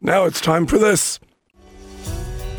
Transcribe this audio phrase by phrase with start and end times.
[0.00, 1.18] Now it's time for this.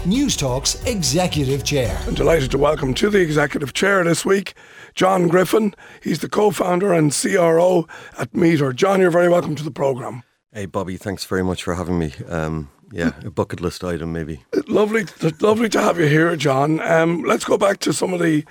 [0.04, 1.98] Newstalk's Executive Chair.
[2.06, 4.56] I'm delighted to welcome to the Executive Chair this week
[4.94, 5.74] John Griffin.
[6.04, 8.76] He's the co founder and CRO at m3ter.
[8.76, 10.24] John, you're very welcome to the programme.
[10.52, 12.14] Hey, Bobby, thanks very much for having me.
[12.28, 14.44] Um, yeah, a bucket list item, maybe.
[14.68, 15.06] Lovely,
[15.40, 16.82] lovely to have you here, John.
[16.82, 18.44] Um, let's go back to some of the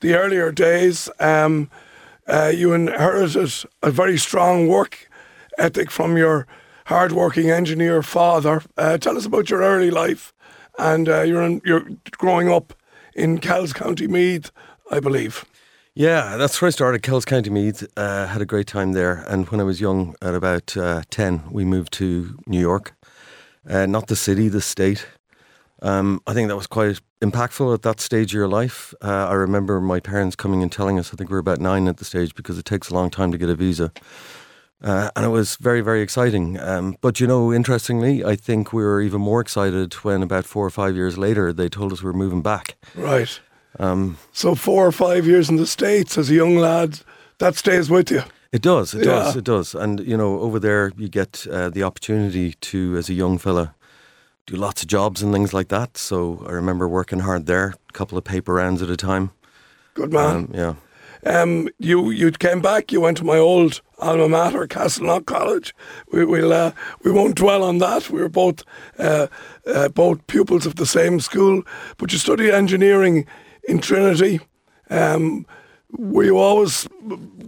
[0.00, 1.08] the earlier days.
[1.20, 1.70] Um,
[2.26, 3.52] uh, you inherited
[3.82, 5.08] a very strong work
[5.58, 6.46] ethic from your
[6.86, 8.62] hard-working engineer father.
[8.76, 10.32] Uh, tell us about your early life
[10.78, 12.72] and uh, you're in, you're growing up
[13.14, 14.50] in Kells County Meath,
[14.90, 15.44] I believe.
[15.94, 17.02] Yeah, that's where I started.
[17.02, 17.86] Kells County Meath.
[17.96, 21.42] Uh, had a great time there, and when I was young, at about uh, ten,
[21.50, 22.94] we moved to New York.
[23.68, 25.06] Uh, not the city, the state.
[25.82, 28.94] Um, I think that was quite impactful at that stage of your life.
[29.02, 31.86] Uh, I remember my parents coming and telling us, I think we were about nine
[31.88, 33.92] at the stage, because it takes a long time to get a visa.
[34.82, 36.58] Uh, and it was very, very exciting.
[36.58, 40.66] Um, but you know, interestingly, I think we were even more excited when about four
[40.66, 42.76] or five years later they told us we were moving back.
[42.96, 43.40] Right.
[43.78, 47.00] Um, so four or five years in the States as a young lad,
[47.38, 48.22] that stays with you.
[48.50, 49.12] It does, it yeah.
[49.12, 49.74] does, it does.
[49.74, 53.74] And you know, over there you get uh, the opportunity to, as a young fella,
[54.46, 55.96] do lots of jobs and things like that.
[55.96, 59.30] So I remember working hard there, a couple of paper rounds at a time.
[59.94, 60.36] Good man.
[60.36, 60.74] Um, yeah.
[61.24, 62.92] Um, you you came back.
[62.92, 65.74] You went to my old alma mater, Castleknock College.
[66.10, 66.72] We will uh,
[67.04, 68.10] we won't dwell on that.
[68.10, 68.64] We were both
[68.98, 69.28] uh,
[69.66, 71.62] uh, both pupils of the same school.
[71.96, 73.26] But you studied engineering
[73.68, 74.40] in Trinity.
[74.90, 75.46] Um,
[75.90, 76.88] were you always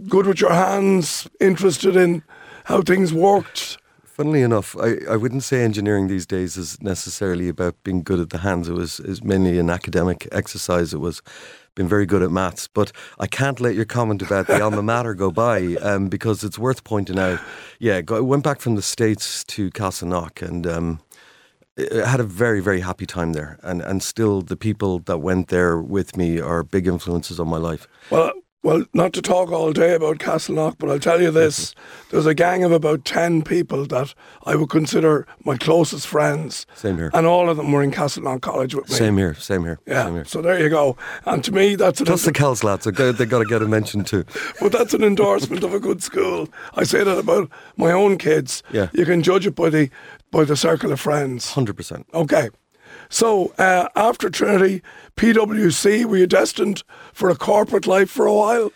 [0.07, 1.27] good with your hands?
[1.39, 2.23] Interested in
[2.65, 3.77] how things worked?
[4.15, 8.29] Funnily enough, I, I wouldn't say engineering these days is necessarily about being good at
[8.29, 8.69] the hands.
[8.69, 10.93] It was is mainly an academic exercise.
[10.93, 11.21] It was
[11.75, 12.65] been very good at maths.
[12.65, 16.57] But I can't let your comment about the alma mater go by um, because it's
[16.57, 17.41] worth pointing out.
[17.79, 21.01] Yeah, I went back from the States to Castleknock and um,
[21.77, 23.59] I had a very, very happy time there.
[23.63, 27.57] And, and still, the people that went there with me are big influences on my
[27.57, 27.85] life.
[28.09, 28.31] Well,
[28.65, 31.69] well, not to talk all day about Castleknock, but I'll tell you this.
[31.69, 32.09] Mm-hmm.
[32.09, 36.65] There's a gang of about 10 people that I would consider my closest friends.
[36.73, 37.11] Same here.
[37.13, 38.95] And all of them were in Castleknock College with me.
[38.95, 39.79] Same here, same here.
[39.85, 40.25] Yeah, same here.
[40.25, 40.97] so there you go.
[41.25, 41.99] And to me, that's...
[41.99, 44.25] An Plus the Kells lads, they've got to get a mention too.
[44.59, 46.49] but that's an endorsement of a good school.
[46.73, 48.63] I say that about my own kids.
[48.71, 48.89] Yeah.
[48.93, 49.91] You can judge it by the,
[50.31, 51.53] by the circle of friends.
[51.53, 52.03] 100%.
[52.15, 52.49] Okay.
[53.09, 54.81] So uh, after Trinity,
[55.15, 56.83] PwC, were you destined
[57.13, 58.71] for a corporate life for a while?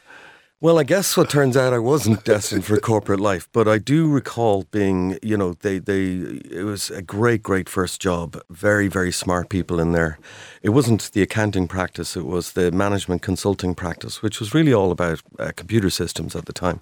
[0.62, 4.10] Well, I guess what turns out I wasn't destined for corporate life, but I do
[4.10, 6.16] recall being, you know, they, they,
[6.52, 8.38] it was a great, great first job.
[8.50, 10.20] Very, very smart people in there.
[10.62, 14.92] It wasn't the accounting practice, it was the management consulting practice, which was really all
[14.92, 16.82] about uh, computer systems at the time.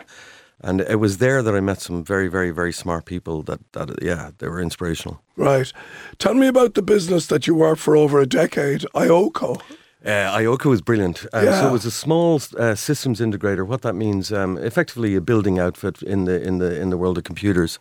[0.62, 4.01] And it was there that I met some very, very, very smart people that, that,
[4.01, 5.22] yeah, they were inspirational.
[5.35, 5.72] Right.
[6.18, 9.62] Tell me about the business that you worked for over a decade, ioko.
[10.03, 11.25] Uh, ioko was brilliant.
[11.34, 11.62] Um, yeah.
[11.62, 13.67] So it was a small uh, systems integrator.
[13.67, 17.17] What that means, um, effectively, a building outfit in the in the in the world
[17.17, 17.78] of computers.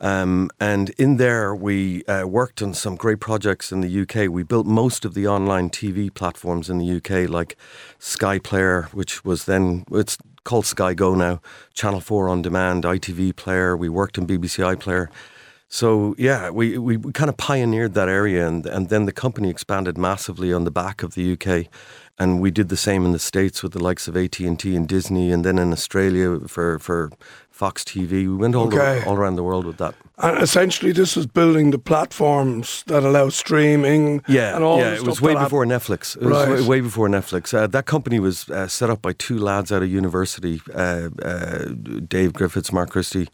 [0.00, 4.28] Um, and in there, we uh, worked on some great projects in the UK.
[4.28, 7.56] We built most of the online TV platforms in the UK, like
[7.98, 11.40] Sky Player, which was then it's called Sky Go now,
[11.72, 13.76] Channel Four on Demand, ITV Player.
[13.76, 15.08] We worked on BBC iPlayer.
[15.68, 19.50] So yeah, we, we, we kind of pioneered that area, and and then the company
[19.50, 21.66] expanded massively on the back of the UK,
[22.18, 24.76] and we did the same in the states with the likes of AT and T
[24.76, 27.10] and Disney, and then in Australia for for
[27.50, 28.10] Fox TV.
[28.10, 29.00] We went all okay.
[29.00, 29.94] the, all around the world with that.
[30.18, 34.22] And essentially, this was building the platforms that allow streaming.
[34.26, 34.94] Yeah, and all yeah.
[34.94, 36.16] It was way before Netflix.
[36.16, 36.48] It right.
[36.48, 37.54] was way, way before Netflix.
[37.54, 41.66] Uh, that company was uh, set up by two lads out of university, uh, uh
[42.08, 43.28] Dave Griffiths, Mark Christie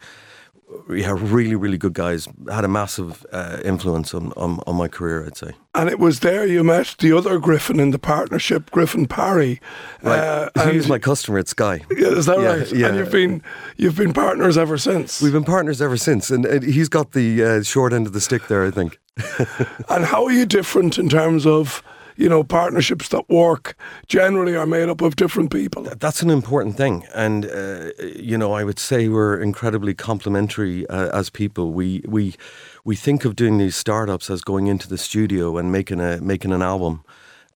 [0.88, 2.28] yeah, really, really good guys.
[2.50, 5.52] Had a massive uh, influence on, on, on my career, I'd say.
[5.74, 9.60] And it was there you met the other Griffin in the partnership, Griffin Parry.
[10.02, 10.50] Right.
[10.54, 11.82] Uh, He's my customer at Sky.
[11.90, 12.72] Is that yeah, right?
[12.72, 12.88] Yeah.
[12.88, 13.42] And you've been
[13.76, 15.22] you've been partners ever since.
[15.22, 18.20] We've been partners ever since, and, and he's got the uh, short end of the
[18.20, 18.98] stick there, I think.
[19.88, 21.82] and how are you different in terms of?
[22.20, 23.74] You know, partnerships that work
[24.06, 25.84] generally are made up of different people.
[25.84, 27.06] That's an important thing.
[27.14, 31.72] And, uh, you know, I would say we're incredibly complementary uh, as people.
[31.72, 32.34] We, we,
[32.84, 36.52] we think of doing these startups as going into the studio and making, a, making
[36.52, 37.04] an album.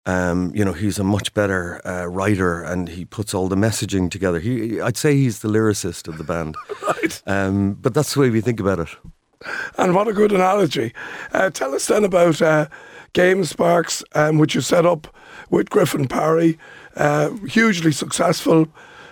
[0.06, 4.10] Um, you know, he's a much better uh, writer and he puts all the messaging
[4.10, 4.40] together.
[4.40, 6.56] He, I'd say he's the lyricist of the band.
[6.82, 7.22] right.
[7.26, 8.88] Um, but that's the way we think about it.
[9.78, 10.92] And what a good analogy.
[11.32, 12.66] Uh, tell us then about uh,
[13.12, 15.08] GameSparks, um, which you set up
[15.50, 16.58] with Griffin Parry,
[16.96, 18.68] uh, hugely successful,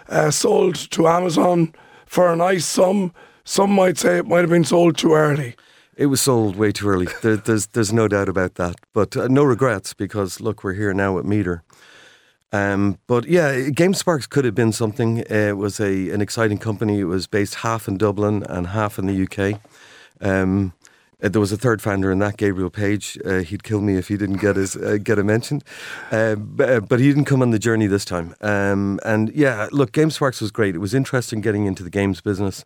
[0.09, 1.75] uh, sold to Amazon
[2.07, 3.13] for a nice sum.
[3.45, 5.57] Some might say it might have been sold too early.
[5.97, 7.09] it was sold way too early.
[7.23, 8.77] There, there's there's no doubt about that.
[8.93, 11.61] But uh, no regrets because look, we're here now at m3ter.
[12.55, 15.19] Um, but yeah, GameSparks could have been something.
[15.19, 17.01] It was a an exciting company.
[17.01, 19.61] It was based half in Dublin and half in the UK.
[20.23, 20.73] Um,
[21.23, 23.19] uh, there was a third founder in that, Gabriel Page.
[23.25, 25.63] Uh, he'd kill me if he didn't get his uh, get a mention,
[26.11, 28.35] uh, uh, but he didn't come on the journey this time.
[28.41, 30.75] Um, and yeah, look, GameSparks was great.
[30.75, 32.65] It was interesting getting into the games business.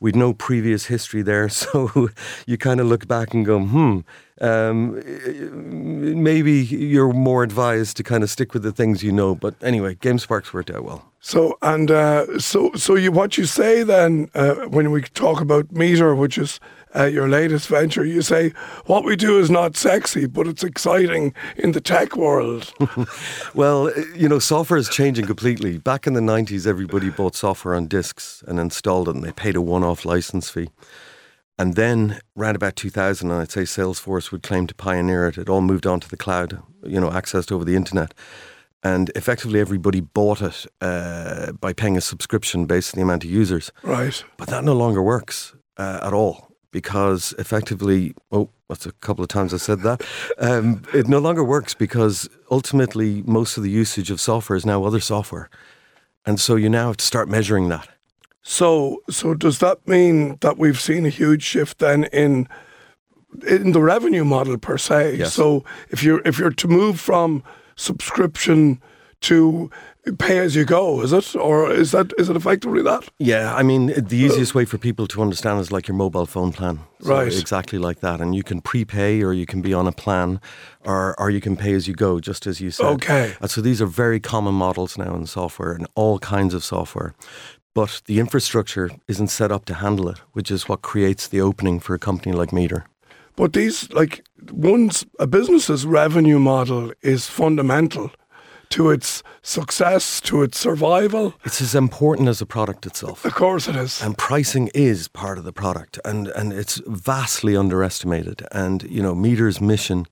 [0.00, 2.08] We'd no previous history there, so
[2.46, 4.00] you kind of look back and go, hmm,
[4.42, 5.00] um,
[6.22, 9.34] maybe you're more advised to kind of stick with the things you know.
[9.36, 11.12] But anyway, GameSparks worked out well.
[11.20, 15.68] So and uh, so so you what you say then uh, when we talk about
[15.68, 16.58] m3ter, which is
[16.96, 18.52] uh, your latest venture, you say
[18.86, 22.72] what we do is not sexy, but it's exciting in the tech world.
[23.54, 25.78] well, you know, software is changing completely.
[25.78, 29.54] Back in the '90s, everybody bought software on discs and installed it, and they paid
[29.54, 30.70] a one-off license fee.
[31.58, 35.38] And then, around about 2000, I'd say Salesforce would claim to pioneer it.
[35.38, 38.14] It all moved on to the cloud, you know, accessed over the internet
[38.82, 43.30] and effectively everybody bought it uh, by paying a subscription based on the amount of
[43.30, 43.70] users.
[43.82, 44.24] Right.
[44.36, 49.28] But that no longer works uh, at all because effectively, oh, that's a couple of
[49.28, 50.02] times I said that.
[50.38, 54.84] Um, it no longer works because ultimately most of the usage of software is now
[54.84, 55.50] other software,
[56.24, 57.88] and so you now have to start measuring that.
[58.42, 62.48] So, so does that mean that we've seen a huge shift then in
[63.46, 65.16] in the revenue model per se?
[65.16, 65.32] Yes.
[65.32, 67.42] So, if you're if you're to move from
[67.76, 68.80] subscription
[69.20, 69.70] to
[70.18, 71.36] pay as you go, is it?
[71.36, 73.08] Or is that is it effectively that?
[73.18, 76.52] Yeah, I mean the easiest way for people to understand is like your mobile phone
[76.52, 76.80] plan.
[77.00, 77.28] So right.
[77.28, 78.20] Exactly like that.
[78.20, 80.40] And you can prepay or you can be on a plan
[80.80, 82.86] or or you can pay as you go, just as you said.
[82.86, 83.34] Okay.
[83.40, 87.14] And so these are very common models now in software and all kinds of software.
[87.74, 91.80] But the infrastructure isn't set up to handle it, which is what creates the opening
[91.80, 92.84] for a company like m3ter.
[93.34, 98.10] But these, like, one's a business's revenue model is fundamental
[98.70, 101.34] to its success, to its survival.
[101.44, 103.24] It's as important as the product itself.
[103.24, 104.02] Of course it is.
[104.02, 108.46] And pricing is part of the product and, and it's vastly underestimated.
[108.50, 110.06] And, you know, m3ter's mission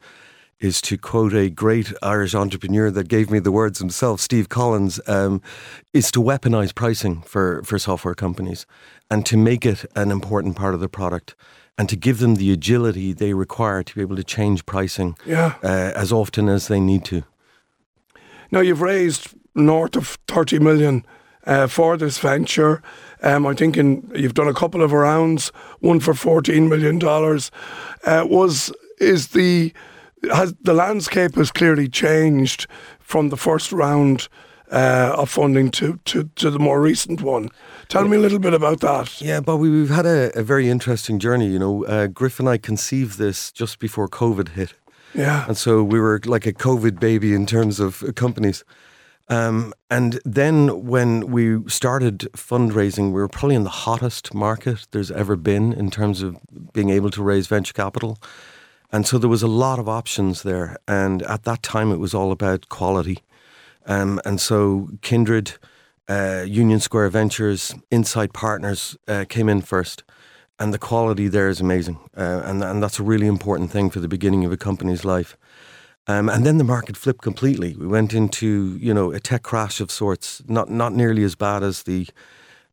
[0.60, 5.00] is to quote a great Irish entrepreneur that gave me the words himself, Steve Collins,
[5.06, 5.40] um,
[5.92, 8.66] is to weaponize pricing for, for software companies
[9.10, 11.34] and to make it an important part of the product
[11.78, 15.54] and to give them the agility they require to be able to change pricing yeah.
[15.62, 17.24] uh, as often as they need to.
[18.50, 21.06] Now, you've raised north of 30 million
[21.46, 22.82] uh, for this venture.
[23.22, 25.48] Um, I'm thinking you've done a couple of rounds,
[25.78, 27.02] one for $14 million.
[28.04, 29.72] Uh, was, is the,
[30.32, 32.66] has the landscape has clearly changed
[32.98, 34.28] from the first round
[34.70, 37.48] uh, of funding to, to, to the more recent one.
[37.88, 39.20] Tell me a little bit about that.
[39.20, 41.48] Yeah, Bobby, we've had a, a very interesting journey.
[41.48, 44.74] You know, uh, Griff and I conceived this just before COVID hit.
[45.14, 45.44] Yeah.
[45.48, 48.64] And so we were like a COVID baby in terms of companies.
[49.28, 55.10] Um, and then when we started fundraising, we were probably in the hottest market there's
[55.10, 56.36] ever been in terms of
[56.72, 58.18] being able to raise venture capital.
[58.92, 60.76] And so there was a lot of options there.
[60.86, 63.18] And at that time, it was all about quality.
[63.86, 65.52] Um, and so Kindred,
[66.08, 70.02] uh, Union Square Ventures, Insight Partners uh, came in first.
[70.58, 71.98] And the quality there is amazing.
[72.16, 75.36] Uh, and, and that's a really important thing for the beginning of a company's life.
[76.06, 77.76] Um, and then the market flipped completely.
[77.76, 81.62] We went into, you know, a tech crash of sorts, not not nearly as bad
[81.62, 82.08] as the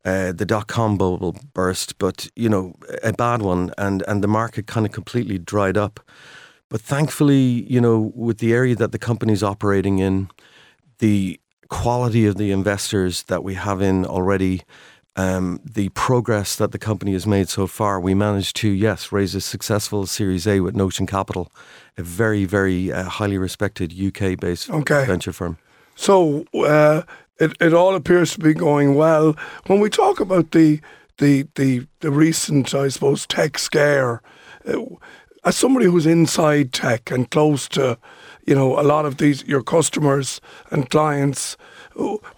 [0.06, 2.74] uh, the dot com bubble burst, but you know,
[3.04, 6.00] a bad one, and and the market kind of completely dried up.
[6.70, 10.30] But thankfully, you know, with the area that the company's operating in,
[11.00, 11.40] the
[11.70, 14.64] quality of the investors that we have in already,
[15.16, 19.34] um, the progress that the company has made so far, we managed to, yes, raise
[19.36, 21.52] a successful Series A with Notion Capital,
[21.98, 25.06] a very, very uh, highly respected UK based okay.
[25.06, 25.58] venture firm.
[25.96, 27.02] So uh,
[27.40, 29.36] it, it all appears to be going well.
[29.68, 30.80] When we talk about the,
[31.18, 34.22] the, the, the recent, I suppose, tech scare,
[34.68, 34.84] uh,
[35.46, 37.98] as somebody who's inside tech and close to
[38.48, 40.42] you know, a lot of these, your customers
[40.72, 41.58] and clients.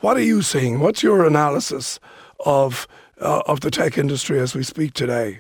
[0.02, 0.80] What are you seeing?
[0.80, 2.00] What's your analysis
[2.46, 2.88] of,
[3.22, 5.40] uh, of the tech industry as we speak today?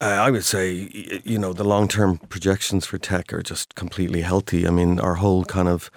[0.00, 4.20] Uh, I would say, you know, the long term projections for tech are just completely
[4.20, 4.66] healthy.
[4.66, 5.90] I mean, our whole kind of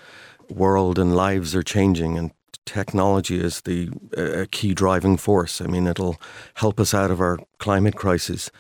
[0.49, 2.31] world and lives are changing, and
[2.65, 5.61] technology is the uh, key driving force.
[5.61, 6.15] I mean, it'll
[6.55, 8.51] help us out of our climate crisis.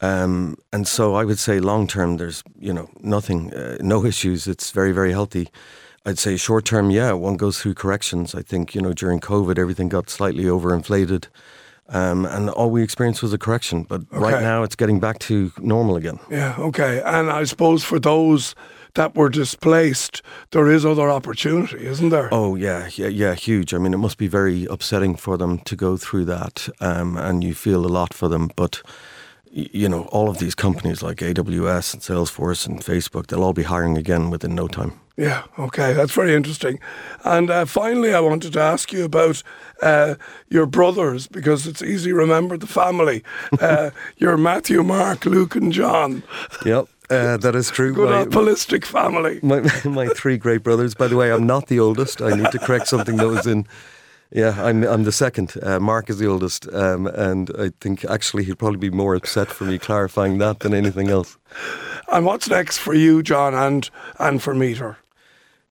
[0.00, 4.46] Um, and so I would say long term, there's you know nothing, uh, no issues.
[4.46, 5.48] It's very very healthy.
[6.04, 8.34] I'd say short term, yeah, one goes through corrections.
[8.34, 11.28] I think you know during COVID, everything got slightly overinflated,
[11.88, 13.84] Um, and all we experienced was a correction.
[13.84, 16.18] But right now, it's getting back to normal again.
[16.30, 17.00] Yeah, okay.
[17.04, 18.54] And I suppose for those
[18.96, 22.28] that were displaced, there is other opportunity, isn't there?
[22.32, 23.72] Oh yeah, yeah, yeah, huge.
[23.72, 27.44] I mean, it must be very upsetting for them to go through that, um, and
[27.44, 28.50] you feel a lot for them.
[28.56, 28.82] But
[29.56, 33.62] you know, all of these companies like AWS and Salesforce and Facebook, they'll all be
[33.62, 35.00] hiring again within no time.
[35.16, 36.78] Yeah, okay, that's very interesting.
[37.24, 39.42] And uh, finally, I wanted to ask you about
[39.80, 40.16] uh,
[40.50, 43.24] your brothers because it's easy to remember the family.
[43.58, 46.22] Uh, you're Matthew, Mark, Luke, and John.
[46.66, 47.92] Yep, uh, that is true.
[47.94, 49.40] Good My- old holistic family.
[49.42, 50.94] my my three great brothers.
[50.94, 52.20] By the way, I'm not the oldest.
[52.22, 53.66] I need to correct something that was in.
[54.32, 55.54] Yeah, I'm I'm the second.
[55.62, 59.48] Uh, Mark is the oldest, um, and I think actually he'd probably be more upset
[59.48, 61.38] for me clarifying that than anything else.
[62.12, 64.96] And what's next for you, John, and and for m3ter?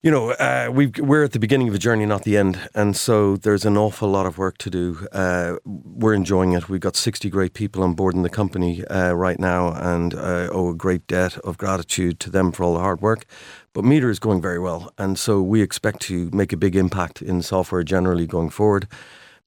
[0.05, 2.95] You know, uh, we we're at the beginning of a journey, not the end, and
[2.95, 5.07] so there's an awful lot of work to do.
[5.11, 6.69] Uh, we're enjoying it.
[6.69, 10.49] We've got 60 great people on board in the company uh, right now, and uh,
[10.51, 13.25] owe a great debt of gratitude to them for all the hard work.
[13.73, 17.23] But m3ter is going very well, and so we expect to make a big impact
[17.23, 18.87] in software generally going forward,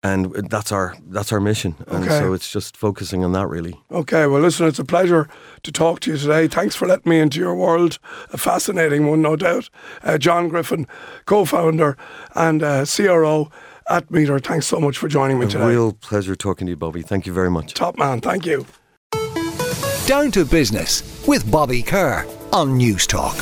[0.03, 1.75] and that's our that's our mission.
[1.89, 2.19] And Okay.
[2.21, 3.81] so it's just focusing on that really.
[3.91, 5.29] Okay, well, listen, it's a pleasure
[5.63, 6.47] to talk to you today.
[6.49, 7.99] Thanks for letting me into your world.
[8.33, 9.69] A fascinating one, no doubt.
[10.03, 10.87] Uh, John Griffin,
[11.27, 11.97] co founder
[12.35, 13.51] and uh, CRO
[13.91, 14.45] at m3ter.
[14.45, 15.67] Thanks so much for joining me A today.
[15.67, 17.03] real pleasure talking to you, Bobby.
[17.03, 17.75] Thank you very much.
[17.75, 18.67] Top man, thank you.
[20.07, 23.37] Down to Business with Bobby Kerr on Newstalk.